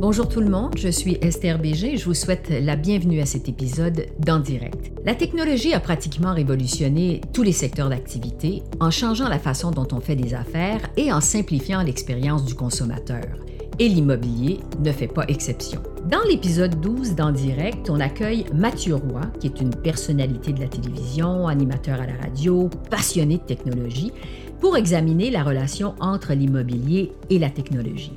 [0.00, 3.26] Bonjour tout le monde, je suis Esther Bégé et je vous souhaite la bienvenue à
[3.26, 4.92] cet épisode d'En direct.
[5.04, 9.98] La technologie a pratiquement révolutionné tous les secteurs d'activité en changeant la façon dont on
[9.98, 13.24] fait des affaires et en simplifiant l'expérience du consommateur.
[13.80, 15.82] Et l'immobilier ne fait pas exception.
[16.08, 20.68] Dans l'épisode 12 d'En direct, on accueille Mathieu Roy, qui est une personnalité de la
[20.68, 24.12] télévision, animateur à la radio, passionné de technologie,
[24.60, 28.12] pour examiner la relation entre l'immobilier et la technologie.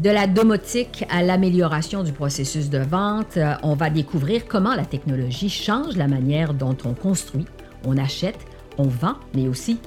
[0.00, 4.86] De la domotique à l'amélioration du processus de vente, euh, on va découvrir comment la
[4.86, 7.44] technologie change la manière dont on construit,
[7.84, 8.38] on achète,
[8.78, 9.78] on vend, mais aussi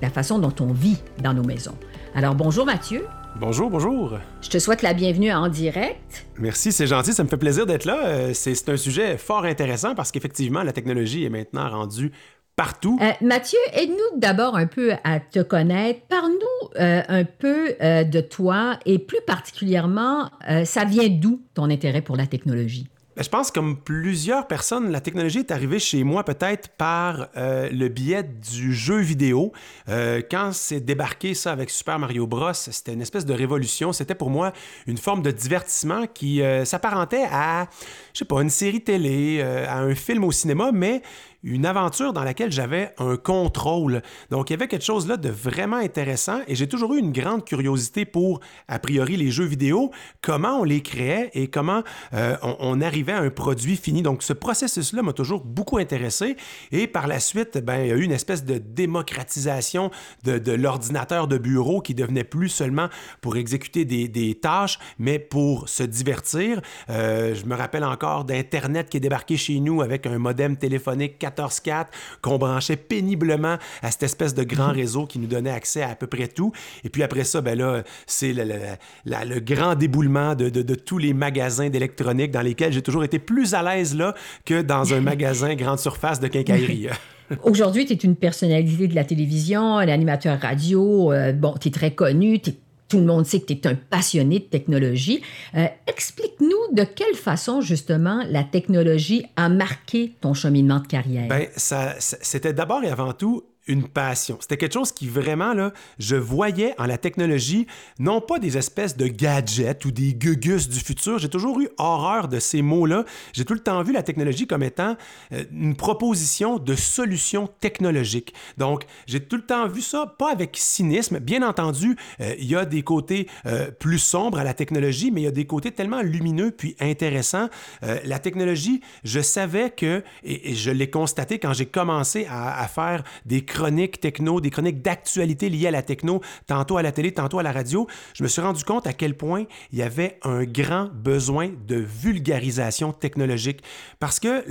[0.00, 1.74] la façon dont on vit dans nos maisons.
[2.14, 3.04] Alors bonjour Mathieu.
[3.38, 4.18] Bonjour, bonjour.
[4.40, 6.26] Je te souhaite la bienvenue en direct.
[6.38, 8.06] Merci, c'est gentil, ça me fait plaisir d'être là.
[8.06, 12.12] Euh, c'est un sujet fort intéressant parce qu'effectivement, la technologie est maintenant rendue
[12.60, 12.98] partout.
[13.00, 16.00] Euh, Mathieu, aide-nous d'abord un peu à te connaître.
[16.10, 20.30] Parle-nous euh, un peu euh, de toi et plus particulièrement,
[20.66, 22.86] ça vient d'où ton intérêt pour la technologie?
[23.16, 27.88] Ben, je pense comme plusieurs personnes, la technologie est arrivée chez moi peut-être par le
[27.88, 29.52] biais du jeu vidéo.
[29.86, 33.92] quand c'est débarqué ça avec Super Mario Bros, c'était une espèce de révolution.
[33.92, 34.52] C'était pour moi
[34.86, 37.66] une forme de divertissement qui s'apparentait à,
[38.12, 41.02] je sais pas, une série télé, à un film au cinéma, mais
[41.42, 44.02] une aventure dans laquelle j'avais un contrôle.
[44.30, 47.12] Donc, il y avait quelque chose là de vraiment intéressant et j'ai toujours eu une
[47.12, 51.82] grande curiosité pour, a priori, les jeux vidéo, comment on les créait et comment
[52.14, 54.02] euh, on, arrivait à un produit fini.
[54.02, 56.36] Donc, ce processus-là m'a toujours beaucoup intéressé
[56.72, 59.90] et par la suite, ben, il y a eu une espèce de démocratisation
[60.24, 62.88] de, l'ordinateur de bureau qui devenait plus seulement
[63.20, 66.60] pour exécuter des, tâches, mais pour se divertir.
[66.88, 71.18] Euh, je me rappelle encore d'Internet qui est débarqué chez nous avec un modem téléphonique
[71.30, 71.86] 14.4
[72.22, 75.94] qu'on branchait péniblement à cette espèce de grand réseau qui nous donnait accès à à
[75.94, 76.52] peu près tout.
[76.84, 82.30] Et puis après ça, ben là, c'est le, grand déboulement de, tous les magasins d'électronique
[82.30, 84.14] dans lesquels j'ai toujours été plus à l'aise là
[84.44, 86.88] que dans un magasin grande surface de quincaillerie.
[87.44, 91.12] Aujourd'hui, tu es une personnalité de la télévision, un animateur radio.
[91.12, 92.54] Euh, bon, tu es très connu, tu es
[92.90, 95.22] tout le monde sait que tu es un passionné de technologie.
[95.56, 101.28] Euh, explique-nous de quelle façon, justement, la technologie a marqué ton cheminement de carrière.
[101.28, 104.36] Bien, ça, c'était d'abord et avant tout une passion.
[104.40, 107.68] C'était quelque chose qui vraiment, là, je voyais en la technologie,
[108.00, 111.20] non pas des espèces de gadgets ou des gugus du futur.
[111.20, 113.04] J'ai toujours eu horreur de ces mots-là.
[113.32, 114.96] J'ai tout le temps vu la technologie comme étant
[115.32, 118.34] euh, une proposition de solution technologique.
[118.58, 121.20] Donc, j'ai tout le temps vu ça, pas avec cynisme.
[121.20, 125.20] Bien entendu, euh, il y a des côtés euh, plus sombres à la technologie, mais
[125.20, 127.48] il y a des côtés tellement lumineux puis intéressants.
[127.82, 133.04] la technologie, je savais que, et, je l'ai constaté quand j'ai commencé à, à faire
[133.26, 137.38] des chroniques techno, des chroniques d'actualité liées à la techno, tantôt à la télé, tantôt
[137.38, 140.44] à la radio, je me suis rendu compte à quel point il y avait un
[140.44, 143.62] grand besoin de vulgarisation technologique.
[143.98, 144.42] Parce que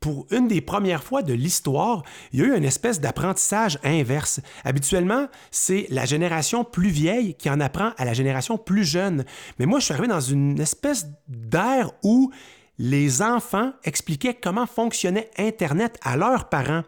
[0.00, 4.40] pour une des premières fois de l'histoire, il y a eu une espèce d'apprentissage inverse.
[4.64, 9.24] Habituellement, c'est la génération plus vieille qui en apprend à la génération plus jeune.
[9.58, 12.32] Mais moi, je suis arrivé dans une espèce d'ère où
[12.78, 16.84] les enfants expliquaient comment fonctionnait Internet à leurs parents.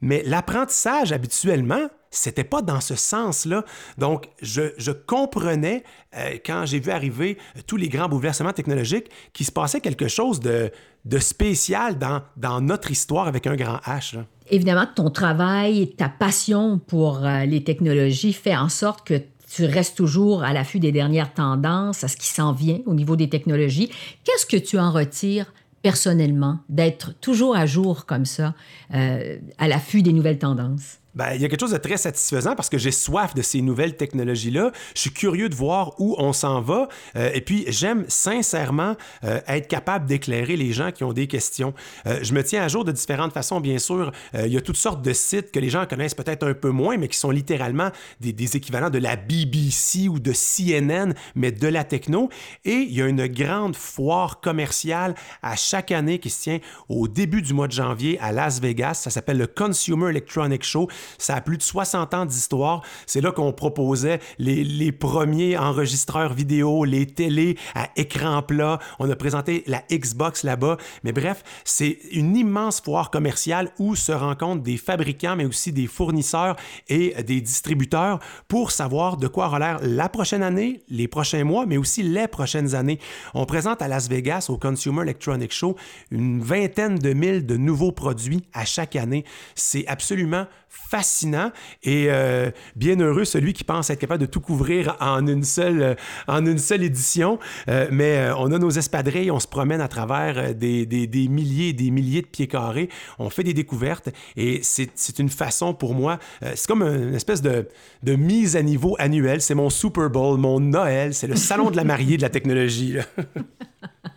[0.00, 3.64] Mais l'apprentissage, habituellement, c'était pas dans ce sens-là.
[3.98, 5.84] Donc, je, comprenais,
[6.16, 10.08] euh, quand j'ai vu arriver euh, tous les grands bouleversements technologiques, qu'il se passait quelque
[10.08, 10.70] chose de,
[11.18, 14.18] spécial dans, dans, notre histoire avec un grand H.
[14.50, 19.20] Évidemment, ton travail, ta passion pour euh, les technologies fait en sorte que
[19.50, 23.16] tu restes toujours à l'affût des dernières tendances, à ce qui s'en vient au niveau
[23.16, 23.90] des technologies.
[24.24, 25.52] Qu'est-ce que tu en retires
[25.86, 28.54] personnellement, d'être toujours à jour comme ça,
[28.92, 30.98] euh, à l'affût des nouvelles tendances?
[31.16, 33.62] Ben, il y a quelque chose de très satisfaisant parce que j'ai soif de ces
[33.62, 34.70] nouvelles technologies-là.
[34.94, 36.88] Je suis curieux de voir où on s'en va.
[37.16, 41.72] Euh, et puis, j'aime sincèrement euh, être capable d'éclairer les gens qui ont des questions.
[42.06, 44.12] Euh, je me tiens à jour de différentes façons, bien sûr.
[44.34, 46.98] il y a toutes sortes de sites que les gens connaissent peut-être un peu moins,
[46.98, 47.90] mais qui sont littéralement
[48.20, 52.28] des, des, équivalents de la BBC ou de CNN, mais de la techno.
[52.66, 56.58] Et il y a une grande foire commerciale à chaque année qui se tient
[56.90, 58.94] au début du mois de janvier à Las Vegas.
[58.94, 60.88] Ça s'appelle le Consumer Electronic Show.
[61.18, 62.82] Ça a plus de 60 ans d'histoire.
[63.06, 68.78] C'est là qu'on proposait les, premiers enregistreurs vidéo, les télés à écran plat.
[68.98, 70.76] On a présenté la Xbox là-bas.
[71.04, 75.86] Mais bref, c'est une immense foire commerciale où se rencontrent des fabricants, mais aussi des
[75.86, 76.56] fournisseurs
[76.88, 78.18] et des distributeurs
[78.48, 82.28] pour savoir de quoi aura l'air la prochaine année, les prochains mois, mais aussi les
[82.28, 82.98] prochaines années.
[83.34, 85.76] On présente à Las Vegas, au Consumer Electronic Show,
[86.10, 89.24] une vingtaine de mille de nouveaux produits à chaque année.
[89.54, 90.46] C'est absolument
[90.88, 91.50] fascinant
[91.82, 95.82] et euh, bien heureux celui qui pense être capable de tout couvrir en une seule,
[95.82, 95.94] euh,
[96.28, 97.38] en une seule édition.
[97.68, 101.68] Euh, mais on a nos espadrilles, on se promène à travers des, des, des milliers
[101.68, 102.88] et des milliers de pieds carrés,
[103.18, 106.18] on fait des découvertes et c'est une façon pour moi,
[106.54, 107.68] c'est comme une espèce de,
[108.02, 109.40] de mise à niveau annuelle.
[109.40, 112.96] C'est mon Super Bowl, mon Noël, c'est le salon de la mariée de la technologie.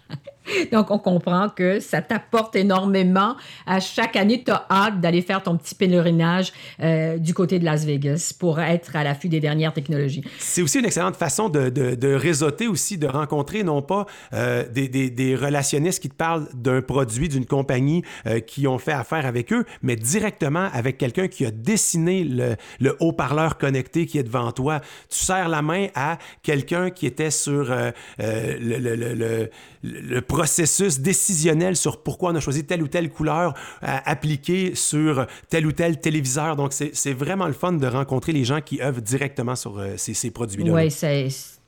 [0.71, 3.35] Donc, on comprend que ça t'apporte énormément.
[3.65, 7.65] À chaque année, tu as hâte d'aller faire ton petit pèlerinage euh, du côté de
[7.65, 10.23] Las Vegas pour être à l'affût des dernières technologies.
[10.37, 16.01] C'est aussi une excellente façon de, réseauter aussi, de rencontrer non pas euh, des, relationnistes
[16.01, 19.95] qui te parlent d'un produit, d'une compagnie euh, qui ont fait affaire avec eux, mais
[19.95, 24.81] directement avec quelqu'un qui a dessiné le, le haut-parleur connecté qui est devant toi.
[25.09, 29.49] Tu serres la main à quelqu'un qui était sur le, le, le,
[29.83, 35.27] le processus décisionnel sur pourquoi on a choisi telle ou telle couleur à appliquer sur
[35.49, 36.55] tel ou tel téléviseur.
[36.55, 40.31] Donc, c'est vraiment le fun de rencontrer les gens qui œuvrent directement sur euh, ces,
[40.31, 40.71] produits-là.
[40.71, 41.27] Oui, c'est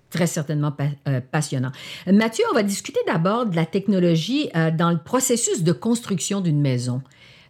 [0.10, 0.74] très certainement
[1.10, 1.74] euh, passionnant.
[2.08, 6.62] Mathieu, on va discuter d'abord de la technologie euh, dans le processus de construction d'une
[6.62, 7.02] maison.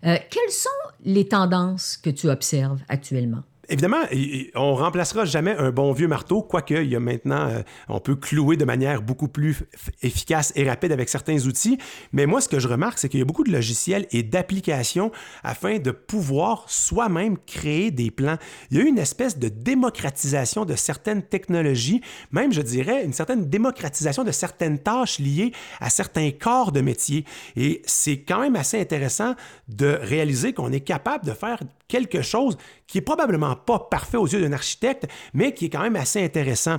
[0.01, 0.69] quelles sont
[1.05, 3.43] les tendances que tu observes actuellement?
[3.71, 4.01] Évidemment,
[4.53, 8.17] on remplacera jamais un bon vieux marteau, quoique il y a maintenant, euh, on peut
[8.17, 9.63] clouer de manière beaucoup plus
[10.01, 11.77] efficace et rapide avec certains outils.
[12.11, 15.09] Mais moi, ce que je remarque, c'est qu'il y a beaucoup de logiciels et d'applications
[15.41, 18.35] afin de pouvoir soi-même créer des plans.
[18.71, 22.01] Il y a eu une espèce de démocratisation de certaines technologies,
[22.33, 27.23] même, je dirais, une certaine démocratisation de certaines tâches liées à certains corps de métier.
[27.55, 29.33] Et c'est quand même assez intéressant
[29.69, 32.57] de réaliser qu'on est capable de faire quelque chose
[32.87, 36.23] qui est probablement pas parfait aux yeux d'un architecte, mais qui est quand même assez
[36.23, 36.77] intéressant.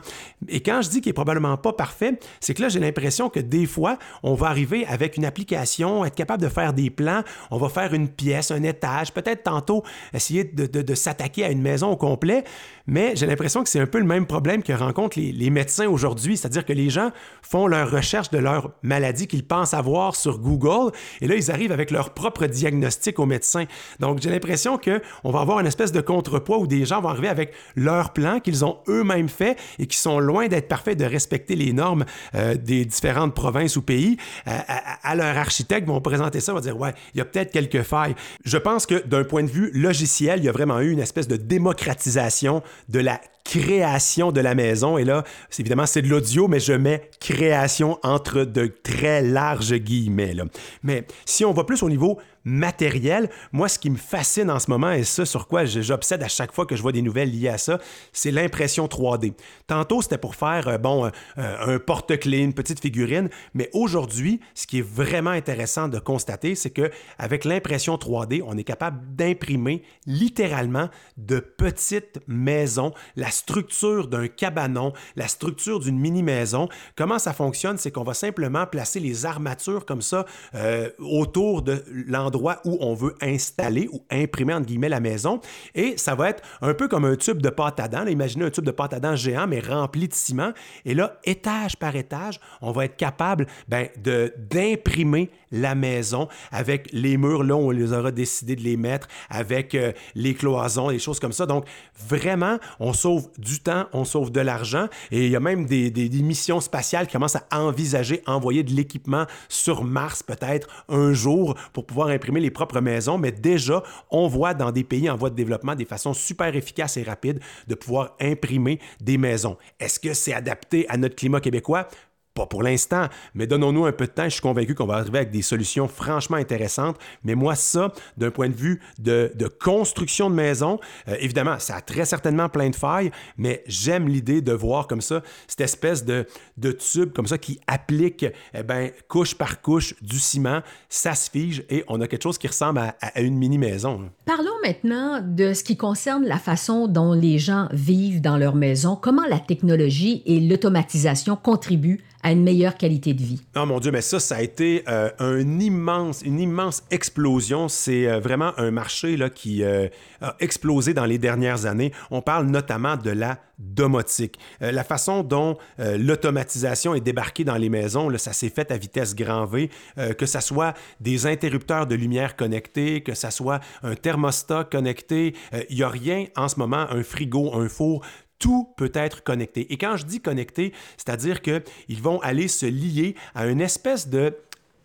[0.48, 3.40] Et quand je dis qu'il est probablement pas parfait, c'est que là, j'ai l'impression que
[3.40, 7.58] des fois, on va arriver avec une application, être capable de faire des plans, on
[7.58, 9.82] va faire une pièce, un étage, peut-être tantôt
[10.12, 12.44] essayer de, s'attaquer à une maison au complet,
[12.86, 16.36] mais j'ai l'impression que c'est un peu le même problème que rencontrent les, médecins aujourd'hui,
[16.36, 17.10] c'est-à-dire que les gens
[17.42, 21.72] font leur recherche de leur maladie qu'ils pensent avoir sur Google, et là, ils arrivent
[21.72, 23.64] avec leur propre diagnostic au médecin.
[24.00, 27.28] Donc, j'ai l'impression qu'on va avoir une espèce de contrepoids où des gens vont arriver
[27.28, 31.54] avec leur plan qu'ils ont eux-mêmes fait et qui sont loin d'être parfaits, de respecter
[31.54, 32.04] les normes
[32.34, 34.16] euh, des différentes provinces ou pays.
[34.46, 34.58] Euh,
[35.02, 38.14] à, leur architecte vont présenter ça, vont dire ouais, il y a peut-être quelques failles.
[38.44, 41.28] Je pense que d'un point de vue logiciel, il y a vraiment eu une espèce
[41.28, 44.98] de démocratisation de la création de la maison.
[44.98, 45.24] Et là,
[45.58, 50.34] évidemment, c'est de l'audio, mais je mets création entre de très larges guillemets.
[50.82, 53.30] Mais si on va plus au niveau matériel.
[53.52, 56.52] Moi, ce qui me fascine en ce moment et ce sur quoi j'obsède à chaque
[56.52, 57.78] fois que je vois des nouvelles liées à ça,
[58.12, 59.34] c'est l'impression 3D.
[59.66, 64.66] Tantôt, c'était pour faire, euh, bon, euh, un porte-clés, une petite figurine, mais aujourd'hui, ce
[64.66, 69.82] qui est vraiment intéressant de constater, c'est que avec l'impression 3D, on est capable d'imprimer
[70.06, 72.92] littéralement de petites maisons,
[73.32, 76.68] structure d'un cabanon, la structure d'une mini-maison.
[76.96, 77.78] Comment ça fonctionne?
[77.78, 80.24] C'est qu'on va simplement placer les armatures comme ça
[80.54, 85.40] euh, autour de l'endroit où on veut installer ou imprimer entre guillemets la maison.
[85.74, 88.06] Et ça va être un peu comme un tube de pâte à dents.
[88.06, 90.52] imaginez un tube de pâte à dents géant, mais rempli de ciment.
[90.84, 97.16] Et là, étage par étage, on va être capable ben, d'imprimer la maison avec les
[97.16, 100.98] murs là où on les aura décidé de les mettre, avec euh, les cloisons, des
[100.98, 101.46] choses comme ça.
[101.46, 101.66] Donc,
[102.08, 104.86] vraiment, on sauve du temps, on sauve de l'argent.
[105.10, 108.72] Et il y a même des, des, missions spatiales qui commencent à envisager envoyer de
[108.72, 114.28] l'équipement sur Mars peut-être un jour pour pouvoir imprimer les propres maisons, mais déjà, on
[114.28, 117.74] voit dans des pays en voie de développement des façons super efficaces et rapides de
[117.74, 119.56] pouvoir imprimer des maisons.
[119.80, 121.88] Est-ce que c'est adapté à notre climat québécois?
[122.34, 124.24] Pas pour l'instant, mais donnons-nous un peu de temps.
[124.24, 126.96] Je suis convaincu qu'on va arriver avec des solutions franchement intéressantes.
[127.24, 131.80] Mais moi, ça, d'un point de vue de, construction de maison, euh, évidemment, ça a
[131.82, 136.26] très certainement plein de failles, mais j'aime l'idée de voir comme ça cette espèce de,
[136.56, 138.24] de tube comme ça qui applique
[138.54, 140.62] eh ben, couche par couche du ciment.
[140.88, 144.10] Ça se fige et on a quelque chose qui ressemble à, à une mini-maison.
[144.24, 148.96] Parlons maintenant de ce qui concerne la façon dont les gens vivent dans leur maison.
[148.96, 153.42] Comment la technologie et l'automatisation contribuent à une meilleure qualité de vie.
[153.56, 157.68] Oh mon Dieu, mais ça, ça a été euh, un immense, une immense explosion.
[157.68, 159.88] C'est euh, vraiment un marché là, qui euh,
[160.20, 161.92] a explosé dans les dernières années.
[162.10, 164.38] On parle notamment de la domotique.
[164.60, 169.46] la façon dont l'automatisation est débarquée dans les maisons, ça s'est fait à vitesse grand
[169.46, 169.70] V,
[170.18, 175.36] que ce soit des interrupteurs de lumière connectés, que ce soit un thermostat connecté.
[175.70, 178.04] Il n'y a rien en ce moment, un frigo, un four,
[178.42, 179.72] tout peut être connecté.
[179.72, 184.36] Et quand je dis connecté, c'est-à-dire qu'ils vont aller se lier à une espèce de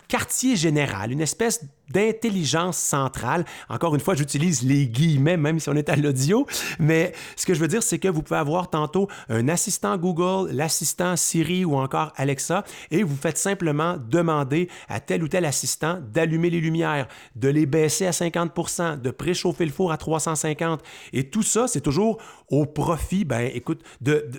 [0.08, 3.46] quartier général, une espèce d'intelligence centrale.
[3.70, 6.46] Encore une fois, j'utilise les guillemets, même si on est à l'audio,
[6.80, 10.52] mais ce que je veux dire, c'est que vous pouvez avoir tantôt un assistant Google,
[10.52, 16.00] l'assistant Siri ou encore Alexa, et vous faites simplement demander à tel ou tel assistant
[16.14, 20.82] d'allumer les lumières, de les baisser à 50% de préchauffer le four à 350.
[21.14, 22.18] Et tout ça, c'est toujours
[22.50, 24.30] au profit, ben écoute, de,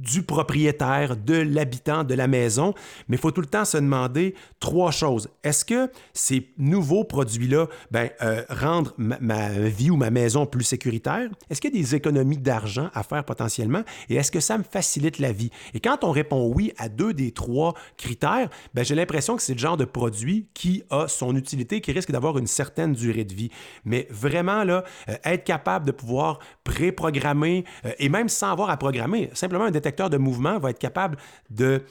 [0.00, 2.74] du propriétaire, de l'habitant de la maison.
[3.08, 5.28] Mais il faut tout le temps se demander trois choses.
[5.44, 11.28] Est-ce que ces nouveaux produits-là ben, euh, rendent ma, vie ou ma maison plus sécuritaire?
[11.50, 13.82] Est-ce qu'il y a des économies d'argent à faire potentiellement?
[14.08, 15.50] Et est-ce que ça me facilite la vie?
[15.74, 19.54] Et quand on répond oui à deux des trois critères, ben, j'ai l'impression que c'est
[19.54, 23.34] le genre de produit qui a son utilité, qui risque d'avoir une certaine durée de
[23.34, 23.50] vie.
[23.84, 28.76] Mais vraiment, là, euh, être capable de pouvoir préprogrammer euh, et même sans avoir à
[28.76, 31.18] programmer, simplement un détecteur de mouvement va être capable
[31.50, 31.82] de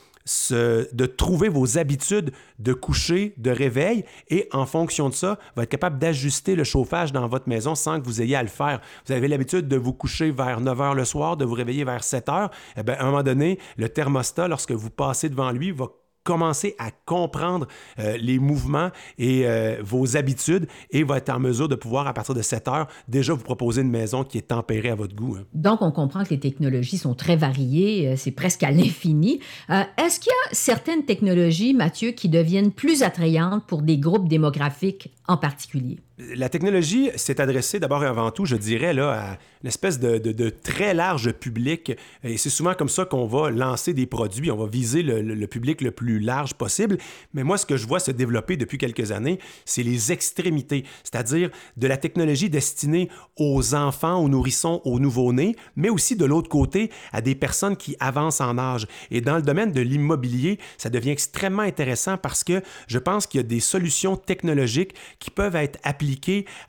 [0.52, 5.70] de trouver vos habitudes de coucher, de réveil, et en fonction de ça, va être
[5.70, 8.80] capable d'ajuster le chauffage dans votre maison sans que vous ayez à le faire.
[9.08, 12.04] Vous avez l'habitude de vous coucher vers 9 h le soir, de vous réveiller vers
[12.04, 12.52] 7 h.
[12.78, 15.88] Eh bien, à un moment donné, le thermostat, lorsque vous passez devant lui, va
[16.24, 17.68] commencer à comprendre
[18.00, 22.14] euh, les mouvements et euh, vos habitudes et va être en mesure de pouvoir, à
[22.14, 25.38] partir de 7 heures, déjà vous proposer une maison qui est tempérée à votre goût.
[25.40, 25.46] Hein.
[25.54, 29.40] Donc, on comprend que les technologies sont très variées, euh, c'est presque à l'infini.
[29.70, 35.12] Est-ce qu'il y a certaines technologies, Mathieu, qui deviennent plus attrayantes pour des groupes démographiques
[35.28, 36.00] en particulier?
[36.22, 40.50] La technologie s'est adressée d'abord et avant tout, je dirais, là, à une espèce de,
[40.50, 41.94] très large public.
[42.26, 44.52] Et c'est souvent comme ça qu'on va lancer des produits.
[44.52, 46.98] On va viser le, public le plus large possible.
[47.34, 51.52] Mais moi, ce que je vois se développer depuis quelques années, c'est les extrémités, c'est-à-dire
[51.78, 53.08] de la technologie destinée
[53.38, 57.96] aux enfants, aux nourrissons, aux nouveau-nés, mais aussi de l'autre côté à des personnes qui
[58.02, 58.88] avancent en âge.
[59.10, 63.40] Et dans le domaine de l'immobilier, ça devient extrêmement intéressant parce que je pense qu'il
[63.40, 66.09] y a des solutions technologiques qui peuvent être appliquées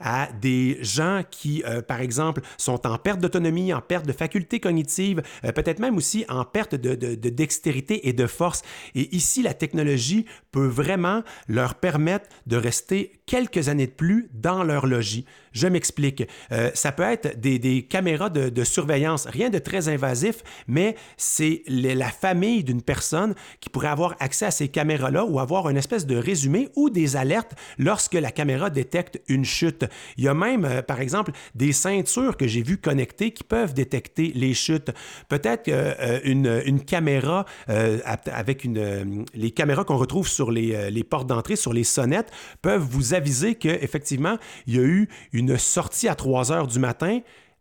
[0.01, 4.61] à des gens qui, euh, par exemple, sont en perte d'autonomie, en perte de faculté
[4.61, 8.63] cognitive, euh, peut-être même aussi en perte de, dextérité et de force.
[8.95, 14.63] Et ici, la technologie peut vraiment leur permettre de rester quelques années de plus dans
[14.65, 15.25] leur logis.
[15.53, 16.23] Je m'explique.
[16.53, 22.11] Euh, ça peut être des, caméras de, surveillance, rien de très invasif, mais c'est la
[22.11, 26.17] famille d'une personne qui pourrait avoir accès à ces caméras-là ou avoir une espèce de
[26.17, 29.85] résumé ou des alertes lorsque la caméra détecte une chute.
[30.17, 33.75] Il y a même, euh, par exemple, des ceintures que j'ai vues connectées qui peuvent
[33.75, 34.91] détecter les chutes.
[35.29, 41.57] Peut-être euh, une, caméra avec une, les caméras qu'on retrouve sur les, les portes d'entrée,
[41.57, 42.31] sur les sonnettes,
[42.63, 46.79] peuvent vous aviser qu'effectivement, il y a eu une une sortie à 3 heures du
[46.79, 47.21] matin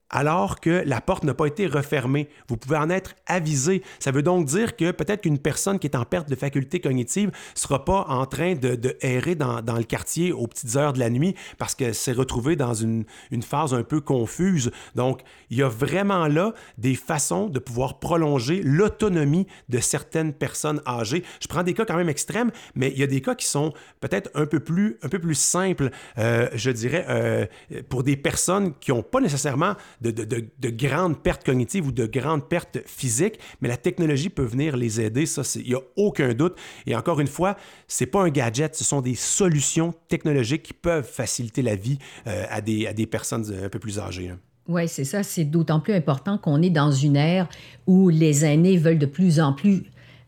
[0.09, 2.29] alors que la porte n'a pas été refermée.
[2.47, 3.83] Vous pouvez en être avisé.
[3.99, 7.29] Ça veut donc dire que peut-être qu'une personne qui est en perte de faculté cognitive
[7.29, 11.09] ne sera pas en train de, errer dans, le quartier aux petites heures de la
[11.09, 13.05] nuit parce qu'elle s'est retrouvée dans une,
[13.41, 14.71] phase un peu confuse.
[14.95, 20.81] Donc, il y a vraiment là des façons de pouvoir prolonger l'autonomie de certaines personnes
[20.85, 21.23] âgées.
[21.41, 23.73] Je prends des cas quand même extrêmes, mais il y a des cas qui sont
[24.01, 27.45] peut-être un peu plus, un peu plus simples, euh, je dirais, euh,
[27.87, 32.79] pour des personnes qui n'ont pas nécessairement de, grandes pertes cognitives ou de grandes pertes
[32.85, 36.55] physiques, mais la technologie peut venir les aider, ça, il n'y a aucun doute.
[36.85, 40.73] Et encore une fois, ce n'est pas un gadget, ce sont des solutions technologiques qui
[40.73, 44.29] peuvent faciliter la vie euh, à, des, à des personnes un peu plus âgées.
[44.29, 44.39] Hein.
[44.67, 45.23] Oui, c'est ça.
[45.23, 47.49] C'est d'autant plus important qu'on est dans une ère
[47.87, 49.83] où les aînés veulent de plus en plus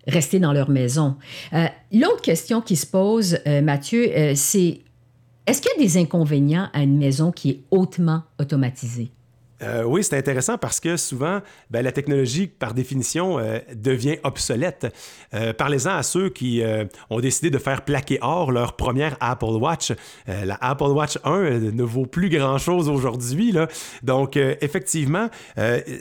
[0.07, 1.15] rester dans leur maison.
[1.53, 4.81] Euh, l'autre question qui se pose, euh, Mathieu, c'est
[5.45, 9.11] est-ce qu'il y a des inconvénients à une maison qui est hautement automatisée?
[9.63, 14.93] Euh, oui, c'est intéressant parce que souvent, ben, la technologie, par définition, euh, devient obsolète.
[15.33, 16.63] Euh, parlez-en à ceux qui
[17.09, 19.93] ont décidé de faire plaquer or leur première Apple Watch.
[20.27, 23.55] la Apple Watch 1 ne vaut plus grand-chose aujourd'hui.
[24.03, 25.29] Donc, effectivement,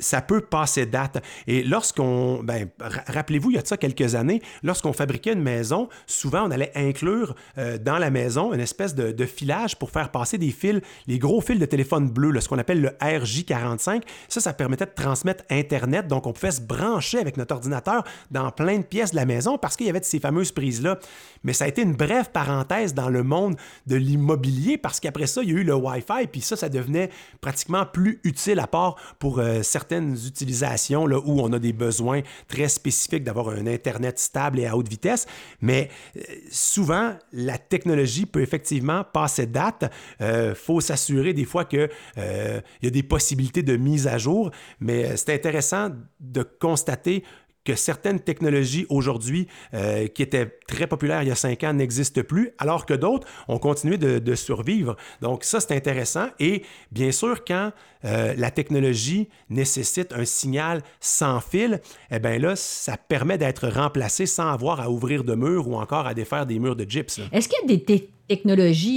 [0.00, 1.22] ça peut passer date.
[1.46, 2.68] Et lorsqu'on, ben,
[3.06, 6.72] rappelez-vous, il y a de ça quelques années, lorsqu'on fabriquait une maison, souvent, on allait
[6.74, 7.34] inclure
[7.80, 11.40] dans la maison une espèce de, de, filage pour faire passer des fils, les gros
[11.40, 14.04] fils de téléphone bleu, ce qu'on appelle le RJ 45.
[14.28, 16.06] Ça, ça permettait de transmettre Internet.
[16.06, 19.58] Donc, on pouvait se brancher avec notre ordinateur dans plein de pièces de la maison
[19.58, 21.00] parce qu'il y avait ces fameuses prises-là.
[21.42, 23.56] Mais ça a été une brève parenthèse dans le monde
[23.88, 26.28] de l'immobilier parce qu'après ça, il y a eu le Wi-Fi.
[26.30, 31.40] Puis ça, ça devenait pratiquement plus utile à part pour euh, certaines utilisations là, où
[31.40, 35.26] on a des besoins très spécifiques d'avoir un Internet stable et à haute vitesse.
[35.60, 36.20] Mais euh,
[36.52, 39.90] souvent, la technologie peut effectivement passer date.
[40.20, 44.50] Il euh, faut s'assurer des fois qu'il y a des possibilités de mise à jour,
[44.80, 47.24] mais euh, c'est intéressant de constater
[47.62, 52.22] que certaines technologies aujourd'hui euh, qui étaient très populaires il y a cinq ans n'existent
[52.22, 54.96] plus, alors que d'autres ont continué de, survivre.
[55.20, 56.28] Donc ça, c'est intéressant.
[56.38, 57.72] Et bien sûr, quand
[58.06, 64.24] euh, la technologie nécessite un signal sans fil, eh bien là, ça permet d'être remplacé
[64.24, 67.20] sans avoir à ouvrir de murs ou encore à défaire des murs de gyps.
[67.30, 68.19] Est-ce qu'il y a des technologies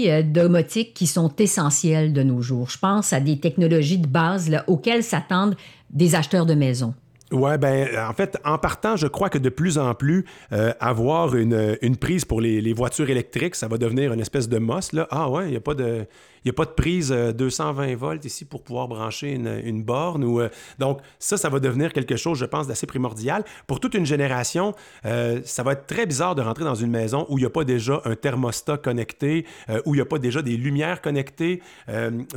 [0.10, 2.70] euh, domotiques qui sont essentielles de nos jours?
[2.70, 5.56] Je pense à des technologies de base auxquelles s'attendent
[5.90, 6.94] des acheteurs de maisons.
[7.34, 11.36] Ouais, ben, en fait, en partant, je crois que de plus en plus, euh, avoir
[11.36, 14.94] une, une, prise pour les, voitures électriques, ça va devenir une espèce de mosse.
[14.94, 15.08] Là.
[15.10, 16.06] Ah ouais, il n'y a pas de.
[16.50, 20.24] A pas de prise 220 euh, volts ici pour pouvoir brancher une, borne.
[20.24, 23.46] Ou, euh, donc, ça, ça va devenir quelque chose, je pense, d'assez primordial.
[23.66, 24.76] Pour toute une génération,
[25.06, 27.50] euh, ça va être très bizarre de rentrer dans une maison où il n'y a
[27.50, 29.46] pas déjà un thermostat connecté,
[29.86, 31.62] où il n'y a pas déjà des lumières connectées.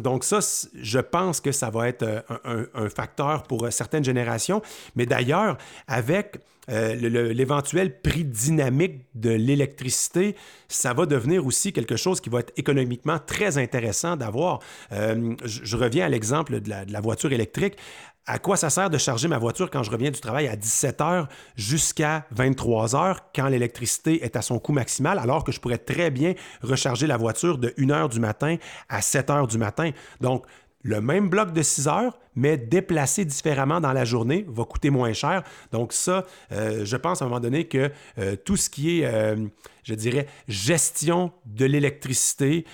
[0.01, 0.39] donc, ça,
[0.75, 2.25] je pense que ça va être
[2.75, 4.63] un facteur pour certaines générations.
[4.95, 6.39] Mais d'ailleurs, avec
[6.69, 6.95] euh,
[7.33, 10.35] l'éventuel prix dynamique de l'électricité,
[10.67, 14.59] ça va devenir aussi quelque chose qui va être économiquement très intéressant d'avoir.
[14.91, 17.77] Euh, je, reviens à l'exemple de la, voiture électrique
[18.27, 20.99] à quoi ça sert de charger ma voiture quand je reviens du travail à 17
[20.99, 25.79] h jusqu'à 23 h quand l'électricité est à son coût maximal, alors que je pourrais
[25.79, 28.57] très bien recharger la voiture de 1 h du matin
[28.89, 29.93] à 7 h du matin?
[30.21, 30.45] Donc,
[30.83, 35.13] le même bloc de 6 heures, mais déplacé différemment dans la journée, va coûter moins
[35.13, 35.43] cher.
[35.73, 39.07] Donc ça, euh, je pense à un moment donné que euh, tout ce qui est,
[39.07, 39.37] euh,
[39.83, 42.65] je dirais, gestion de l'électricité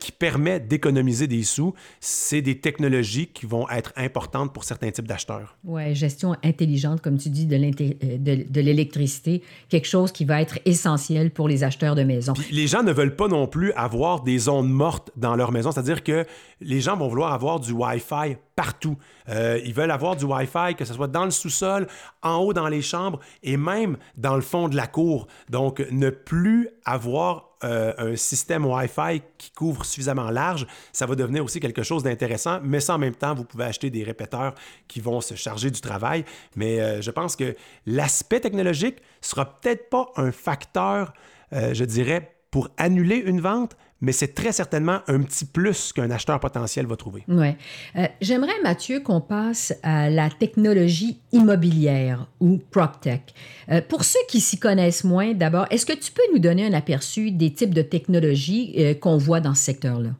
[0.00, 5.06] qui permet d'économiser des sous, c'est des technologies qui vont être importantes pour certains types
[5.06, 5.56] d'acheteurs.
[5.64, 11.46] Oui, gestion intelligente, comme tu dis, de l'électricité, quelque chose qui va être essentiel pour
[11.46, 12.32] les acheteurs de maisons.
[12.50, 16.02] les gens ne veulent pas non plus avoir des zones mortes dans leur maison, c'est-à-dire
[16.02, 16.24] que
[16.60, 18.96] les gens vont vouloir avoir du Wi-Fi partout.
[19.28, 21.86] Euh, ils veulent avoir du Wi-Fi, que ce soit dans le sous-sol,
[22.22, 25.26] en haut dans les chambres et même dans le fond de la cour.
[25.48, 31.44] Donc, ne plus avoir euh, un système Wi-Fi qui couvre suffisamment large, ça va devenir
[31.44, 34.54] aussi quelque chose d'intéressant, mais ça, en même temps, vous pouvez acheter des répéteurs
[34.88, 36.24] qui vont se charger du travail.
[36.56, 37.54] Mais euh, je pense que
[37.86, 41.12] l'aspect technologique sera peut-être pas un facteur,
[41.52, 46.38] je dirais, pour annuler une vente, mais c'est très certainement un petit plus qu'un acheteur
[46.38, 47.24] potentiel va trouver.
[47.28, 47.48] Oui.
[47.96, 53.32] Euh, j'aimerais, Mathieu, qu'on passe à la technologie immobilière ou PropTech.
[53.70, 56.74] Euh, pour ceux qui s'y connaissent moins, d'abord, est-ce que tu peux nous donner un
[56.74, 60.10] aperçu des types de technologies euh, qu'on voit dans ce secteur-là?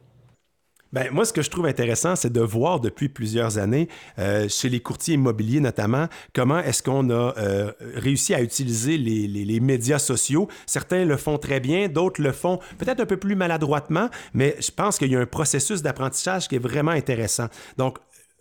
[0.93, 4.69] Ben, moi, ce que je trouve intéressant, c'est de voir depuis plusieurs années, euh, chez
[4.69, 9.59] les courtiers immobiliers notamment, comment est-ce qu'on a euh, réussi à utiliser les, les, les,
[9.59, 10.47] médias sociaux.
[10.67, 14.69] Certains le font très bien, d'autres le font peut-être un peu plus maladroitement, mais je
[14.69, 17.47] pense qu'il y a un processus d'apprentissage qui est vraiment intéressant.
[17.77, 17.97] Donc,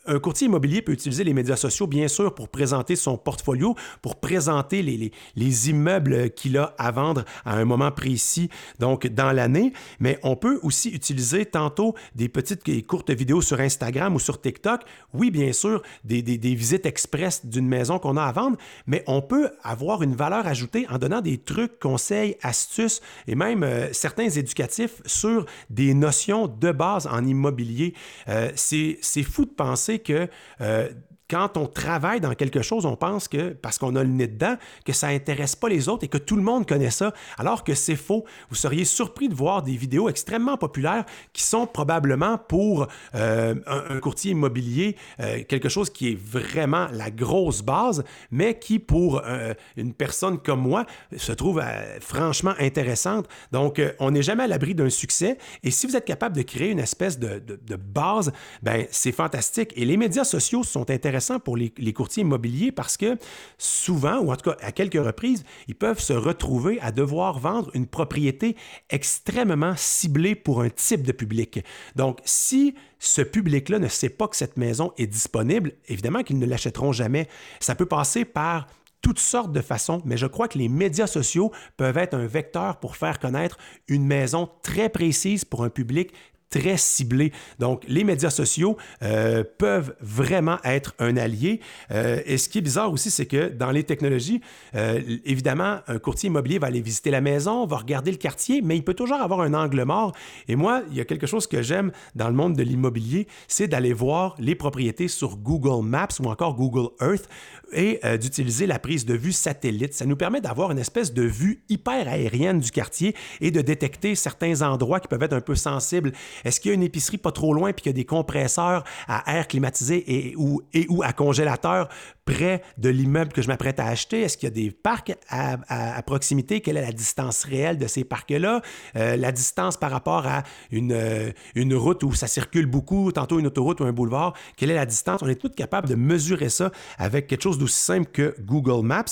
[0.06, 4.20] un courtier immobilier peut utiliser les médias sociaux, bien sûr, pour présenter son portfolio, pour
[4.20, 9.72] présenter les, les, immeubles qu'il a à vendre à un moment précis, donc dans l'année,
[10.00, 14.40] mais on peut aussi utiliser tantôt des petites et courtes vidéos sur Instagram ou sur
[14.40, 14.82] TikTok.
[15.14, 19.50] Oui, bien sûr, des visites express d'une maison qu'on a à vendre, mais on peut
[19.62, 25.02] avoir une valeur ajoutée en donnant des trucs, conseils, astuces et même euh, certains éducatifs
[25.06, 27.94] sur des notions de base en immobilier.
[28.28, 30.28] Euh, c'est fou de penser que
[30.60, 30.88] euh,
[31.28, 34.56] quand on travaille dans quelque chose, on pense que, parce qu'on a le nez dedans,
[34.84, 37.74] que ça intéresse pas les autres et que tout le monde connaît ça, alors que
[37.74, 38.24] c'est faux.
[38.50, 43.98] Vous seriez surpris de voir des vidéos extrêmement populaires qui sont probablement pour euh, un,
[44.00, 49.54] courtier immobilier, euh, quelque chose qui est vraiment la grosse base, mais qui, pour euh,
[49.76, 50.84] une personne comme moi,
[51.16, 51.62] se trouve
[52.00, 53.26] franchement intéressante.
[53.52, 55.38] Donc, on n'est jamais à l'abri d'un succès.
[55.62, 58.32] Et si vous êtes capable de créer une espèce de, de, base,
[58.62, 59.72] ben c'est fantastique.
[59.76, 63.18] Et les médias sociaux sont intéressants pour les, courtiers immobiliers parce que
[63.58, 67.70] souvent, ou en tout cas à quelques reprises, ils peuvent se retrouver à devoir vendre
[67.74, 68.56] une propriété
[68.90, 71.64] extrêmement ciblée pour un type de public.
[71.96, 76.46] Donc, si ce public-là ne sait pas que cette maison est disponible, évidemment qu'ils ne
[76.46, 77.28] l'achèteront jamais.
[77.60, 78.66] Ça peut passer par
[79.02, 82.78] toutes sortes de façons, mais je crois que les médias sociaux peuvent être un vecteur
[82.78, 83.58] pour faire connaître
[83.88, 86.12] une maison très précise pour un public
[86.52, 87.32] très ciblé.
[87.58, 91.60] Donc, les médias sociaux euh, peuvent vraiment être un allié.
[91.90, 94.40] Euh, et ce qui est bizarre aussi, c'est que dans les technologies,
[94.74, 98.76] euh, évidemment, un courtier immobilier va aller visiter la maison, va regarder le quartier, mais
[98.76, 100.12] il peut toujours avoir un angle mort.
[100.46, 103.66] Et moi, il y a quelque chose que j'aime dans le monde de l'immobilier, c'est
[103.66, 107.28] d'aller voir les propriétés sur Google Maps ou encore Google Earth
[107.72, 109.94] et d'utiliser la prise de vue satellite.
[109.94, 114.14] Ça nous permet d'avoir une espèce de vue hyper aérienne du quartier et de détecter
[114.14, 116.12] certains endroits qui peuvent être un peu sensibles
[116.44, 118.84] Est-ce qu'il y a une épicerie pas trop loin puis qu'il y a des compresseurs
[119.08, 121.88] à air climatisé et ou, et ou à congélateur
[122.24, 124.20] près de l'immeuble que je m'apprête à acheter?
[124.22, 126.60] Est-ce qu'il y a des parcs à, proximité?
[126.60, 128.62] Quelle est la distance réelle de ces parcs-là?
[128.96, 133.38] Euh, la distance par rapport à une, euh, une route où ça circule beaucoup, tantôt
[133.38, 135.22] une autoroute ou un boulevard, quelle est la distance?
[135.22, 139.04] On est tous capables de mesurer ça avec quelque chose d'aussi simple que Google Maps.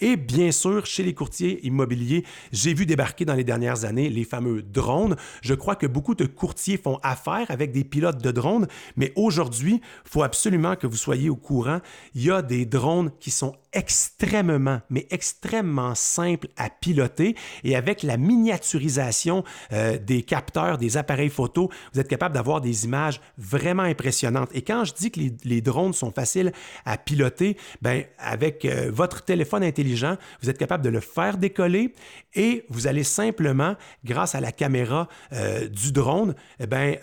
[0.00, 4.24] Et bien sûr, chez les courtiers immobiliers, j'ai vu débarquer dans les dernières années les
[4.24, 5.16] fameux drones.
[5.42, 9.80] Je crois que beaucoup de courtiers font affaire avec des pilotes de drones, mais aujourd'hui,
[10.04, 11.80] il faut absolument que vous soyez au courant.
[12.14, 17.34] Il y a des drones qui sont extrêmement, mais extrêmement simples à piloter
[17.64, 22.84] et avec la miniaturisation euh, des capteurs, des appareils photo, vous êtes capable d'avoir des
[22.84, 24.50] images vraiment impressionnantes.
[24.54, 26.52] Et quand je dis que les, drones sont faciles
[26.84, 31.94] à piloter, ben avec euh, votre téléphone intelligent, vous êtes capable de le faire décoller
[32.34, 36.96] et vous allez simplement, grâce à la caméra euh, du drone, eh ben,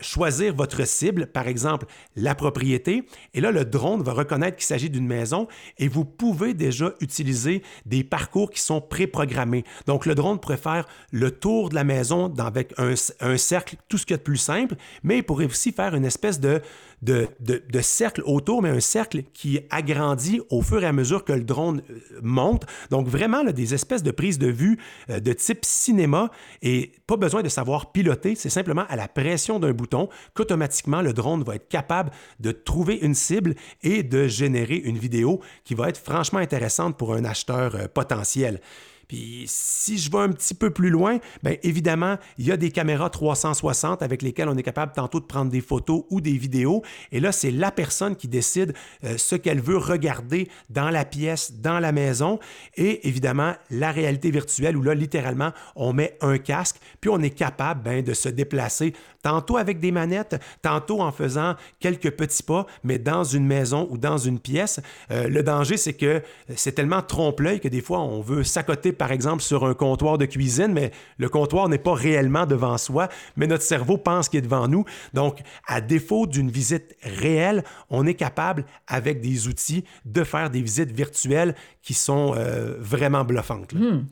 [0.00, 3.04] choisir votre cible, par exemple la propriété.
[3.34, 7.62] Et là, le drone va reconnaître qu'il s'agit d'une maison et vous pouvez déjà utiliser
[7.86, 9.64] des parcours qui sont préprogrammés.
[9.86, 13.98] Donc, le drone pourrait faire le tour de la maison avec un, un cercle, tout
[13.98, 16.62] ce qu'il y a de plus simple, mais il pourrait aussi faire une espèce de
[17.02, 21.32] de, de, cercle autour, mais un cercle qui agrandit au fur et à mesure que
[21.32, 22.66] le drone euh, monte.
[22.90, 24.78] Donc vraiment des espèces de prises de vue
[25.10, 26.30] euh, de type cinéma
[26.62, 31.12] et pas besoin de savoir piloter, c'est simplement à la pression d'un bouton qu'automatiquement le
[31.12, 35.88] drone va être capable de trouver une cible et de générer une vidéo qui va
[35.88, 38.60] être franchement intéressante pour un acheteur euh, potentiel.
[39.08, 42.70] Puis si je vais un petit peu plus loin, bien évidemment, il y a des
[42.70, 46.82] caméras 360 avec lesquelles on est capable tantôt de prendre des photos ou des vidéos.
[47.10, 51.54] Et là, c'est la personne qui décide euh, ce qu'elle veut regarder dans la pièce,
[51.54, 52.38] dans la maison.
[52.76, 57.30] Et évidemment, la réalité virtuelle où là, littéralement, on met un casque, puis on est
[57.30, 58.92] capable ben, de se déplacer
[59.22, 63.98] tantôt avec des manettes, tantôt en faisant quelques petits pas, mais dans une maison ou
[63.98, 64.80] dans une pièce.
[65.10, 66.22] Euh, le danger, c'est que
[66.54, 70.26] c'est tellement trompe-l'œil que des fois, on veut s'accoter par exemple, sur un comptoir de
[70.26, 74.42] cuisine, mais le comptoir n'est pas réellement devant soi, mais notre cerveau pense qu'il est
[74.42, 74.84] devant nous.
[75.14, 80.60] Donc, à défaut d'une visite réelle, on est capable, avec des outils, de faire des
[80.60, 83.72] visites virtuelles qui sont euh, vraiment bluffantes.
[83.72, 84.04] Hmm.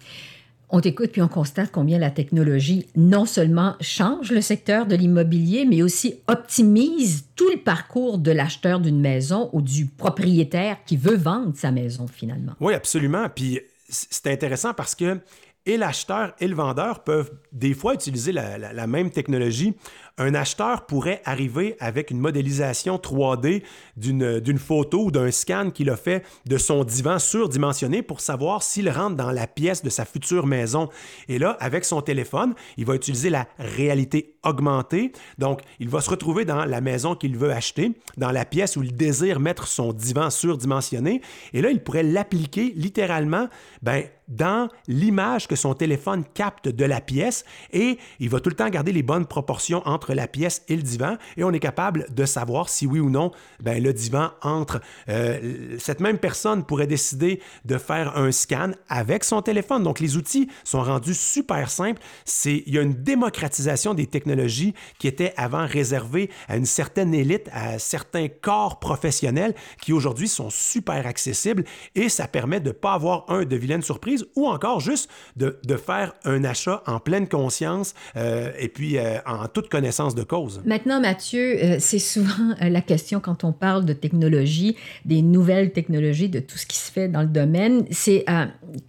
[0.69, 5.65] On t'écoute puis on constate combien la technologie non seulement change le secteur de l'immobilier,
[5.65, 11.17] mais aussi optimise tout le parcours de l'acheteur d'une maison ou du propriétaire qui veut
[11.17, 12.53] vendre sa maison finalement.
[12.59, 13.29] Oui, absolument.
[13.33, 15.21] Puis c'est intéressant parce que
[15.67, 19.77] et l'acheteur et le vendeur peuvent des fois utiliser la, même technologie.
[20.19, 23.63] Un acheteur pourrait arriver avec une modélisation 3D
[23.99, 28.89] d'une photo ou d'un scan qu'il a fait de son divan surdimensionné pour savoir s'il
[28.89, 30.89] rentre dans la pièce de sa future maison.
[31.29, 35.13] Et là, avec son téléphone, il va utiliser la réalité augmentée.
[35.37, 38.83] Donc, il va se retrouver dans la maison qu'il veut acheter, dans la pièce où
[38.83, 41.21] il désire mettre son divan surdimensionné.
[41.53, 43.49] Et là, il pourrait l'appliquer littéralement
[43.83, 48.57] ben, dans l'image que son téléphone capte de la pièce et il va tout le
[48.57, 52.07] temps garder les bonnes proportions entre la pièce et le divan et on est capable
[52.11, 54.81] de savoir si oui ou non ben, le divan entre.
[55.09, 59.83] Euh, cette même personne pourrait décider de faire un scan avec son téléphone.
[59.83, 62.01] Donc les outils sont rendus super simples.
[62.25, 67.15] C'est, il y a une démocratisation des technologies qui était avant réservée à une certaine
[67.15, 71.65] élite, à certains corps professionnels qui aujourd'hui sont super accessibles
[71.95, 75.59] et ça permet de ne pas avoir un de vilaines surprises ou encore juste de,
[75.65, 80.23] de faire un achat en pleine conscience euh, et puis euh, en toute connaissance de
[80.23, 80.61] cause.
[80.65, 86.29] Maintenant, Mathieu, euh, c'est souvent la question quand on parle de technologie, des nouvelles technologies,
[86.29, 88.25] de tout ce qui se fait dans le domaine, c'est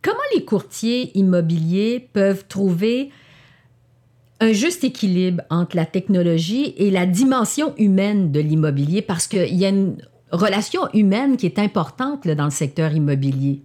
[0.01, 3.09] comment les courtiers immobiliers peuvent trouver
[4.39, 9.01] un juste équilibre entre la technologie et la dimension humaine de l'immobilier?
[9.01, 9.97] Parce qu'il y a une
[10.31, 13.61] relation humaine qui est importante dans le secteur immobilier.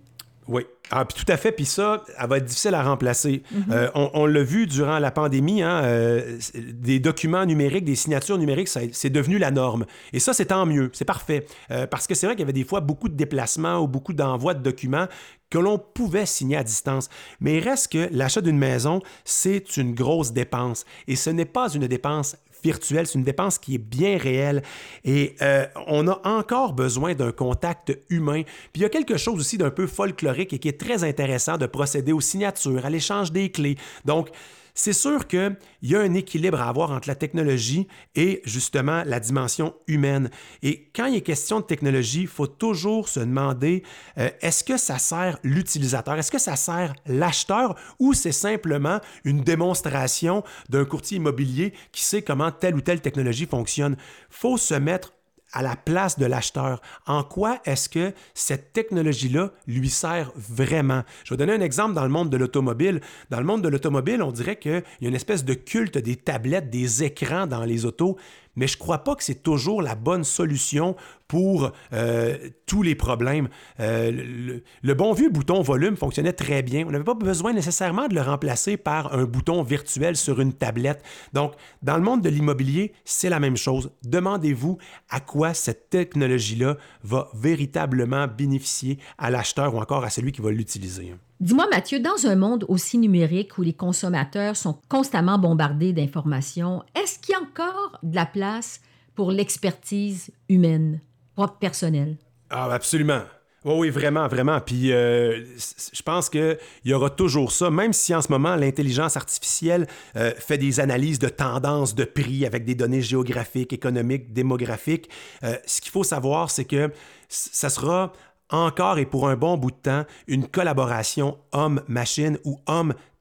[0.48, 1.52] Oui, ah, puis tout à fait.
[1.52, 3.42] Puis ça, elle va être difficile à remplacer.
[3.50, 3.64] Mhm.
[3.70, 8.68] Euh, on, l'a vu durant la pandémie, hein, euh, des documents numériques, des signatures numériques,
[8.68, 9.86] c'est devenu la norme.
[10.12, 10.90] Et ça, c'est tant mieux.
[10.92, 11.46] C'est parfait.
[11.70, 14.12] Euh, parce que c'est vrai qu'il y avait des fois beaucoup de déplacements ou beaucoup
[14.12, 15.06] d'envois de documents
[15.48, 17.08] que l'on pouvait signer à distance.
[17.40, 20.84] Mais il reste que l'achat d'une maison, c'est une grosse dépense.
[21.06, 24.62] Et ce n'est pas une dépense virtuelle, c'est une dépense qui est bien réelle
[25.04, 28.42] et euh, on a encore besoin d'un contact humain.
[28.72, 31.58] Puis il y a quelque chose aussi d'un peu folklorique et qui est très intéressant
[31.58, 33.76] de procéder aux signatures, à l'échange des clés.
[34.04, 34.30] Donc,
[34.74, 39.20] c'est sûr qu'il y a un équilibre à avoir entre la technologie et justement la
[39.20, 40.30] dimension humaine.
[40.62, 43.82] Et quand il est question de technologie, il faut toujours se demander
[44.18, 47.76] euh, est-ce que ça sert l'utilisateur, est-ce que ça sert l'acheteur?
[47.98, 53.46] Ou c'est simplement une démonstration d'un courtier immobilier qui sait comment telle ou telle technologie
[53.46, 53.96] fonctionne?
[53.98, 55.12] Il faut se mettre
[55.52, 56.80] à la place de l'acheteur.
[57.06, 61.02] En quoi est-ce que cette technologie-là lui sert vraiment?
[61.24, 63.00] Je vais donner un exemple dans le monde de l'automobile.
[63.30, 66.16] Dans le monde de l'automobile, on dirait qu'il y a une espèce de culte des
[66.16, 68.16] tablettes, des écrans dans les autos
[68.56, 70.96] mais je ne crois pas que c'est toujours la bonne solution
[71.28, 72.36] pour euh,
[72.66, 73.48] tous les problèmes.
[73.80, 76.86] Euh, le, bon vieux bouton volume fonctionnait très bien.
[76.86, 81.02] On n'avait pas besoin nécessairement de le remplacer par un bouton virtuel sur une tablette.
[81.32, 83.90] Donc, dans le monde de l'immobilier, c'est la même chose.
[84.04, 90.42] Demandez-vous à quoi cette technologie-là va véritablement bénéficier à l'acheteur ou encore à celui qui
[90.42, 91.14] va l'utiliser.
[91.42, 97.18] Dis-moi, Mathieu, dans un monde aussi numérique où les consommateurs sont constamment bombardés d'informations, est-ce
[97.18, 98.80] qu'il y a encore de la place
[99.16, 101.00] pour l'expertise humaine,
[101.34, 102.16] propre personnelle?
[102.48, 103.22] Ah, absolument.
[103.64, 104.60] Oui, oui, vraiment, vraiment.
[104.60, 105.44] Puis euh,
[105.92, 110.30] je pense qu'il y aura toujours ça, même si en ce moment, l'intelligence artificielle euh,
[110.38, 115.08] fait des analyses de tendances de prix avec des données géographiques, économiques, démographiques.
[115.42, 116.92] Euh, ce qu'il faut savoir, c'est que
[117.28, 118.12] ça sera
[118.52, 122.60] encore et pour un bon bout de temps une collaboration homme-machine ou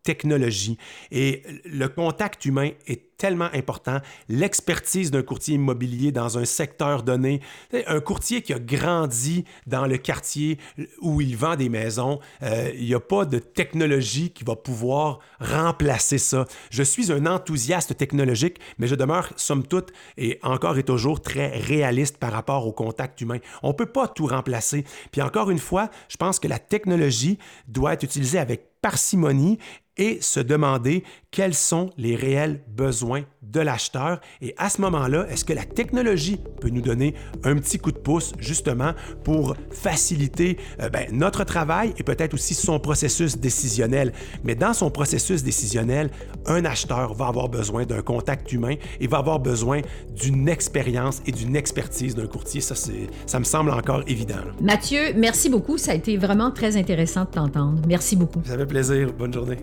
[0.01, 0.77] homme-technologie.
[1.11, 3.99] Et le contact humain est tellement important.
[4.29, 7.39] L'expertise d'un courtier immobilier dans un secteur donné,
[7.85, 10.57] un courtier qui a grandi dans le quartier
[11.01, 15.19] où il vend des maisons, euh, il n'y a pas de technologie qui va pouvoir
[15.39, 16.47] remplacer ça.
[16.71, 21.59] Je suis un enthousiaste technologique, mais je demeure, somme toute, et encore et toujours très
[21.59, 23.37] réaliste par rapport au contact humain.
[23.61, 24.83] On ne peut pas tout remplacer.
[25.11, 27.37] Puis encore une fois, je pense que la technologie
[27.67, 29.59] doit être utilisée avec parcimonie
[30.01, 34.19] et se demander quels sont les réels besoins de l'acheteur.
[34.41, 37.99] Et à ce moment-là, est-ce que la technologie peut nous donner un petit coup de
[37.99, 44.11] pouce justement pour faciliter euh, ben, notre travail et peut-être aussi son processus décisionnel?
[44.43, 46.09] Mais dans son processus décisionnel,
[46.47, 49.81] un acheteur va avoir besoin d'un contact humain et va avoir besoin
[50.15, 52.59] d'une expérience et d'une expertise d'un courtier.
[52.59, 54.41] Ça, ça me semble encore évident.
[54.59, 55.77] Mathieu, merci beaucoup.
[55.77, 57.81] Ça a été vraiment très intéressant de t'entendre.
[57.87, 58.41] Merci beaucoup.
[58.45, 59.13] Ça fait plaisir.
[59.13, 59.57] Bonne journée.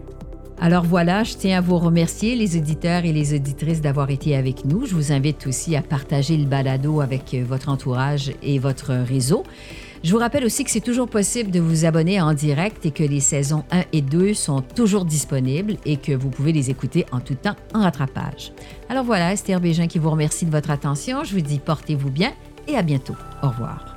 [0.61, 4.65] Alors voilà, je tiens à vous remercier, les auditeurs et les auditrices, d'avoir été avec
[4.65, 4.87] nous.
[4.87, 9.45] Je vous invite aussi à partager le balado avec euh, votre entourage et votre réseau.
[10.03, 13.05] Je vous rappelle aussi que c'est toujours possible de vous abonner en direct et que
[13.05, 17.21] les saisons 1 et 2 sont toujours disponibles et que vous pouvez les écouter en
[17.21, 18.53] tout temps en rattrapage.
[18.89, 21.23] Alors voilà, Esther Bégin qui vous remercie de votre attention.
[21.23, 22.33] Je vous dis portez-vous bien
[22.67, 23.17] et à bientôt.
[23.43, 23.88] Au revoir.